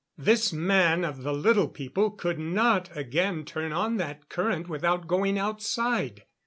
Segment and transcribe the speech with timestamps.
[0.17, 5.37] This man of the Little People could not again turn on that current without going
[5.37, 6.23] outside.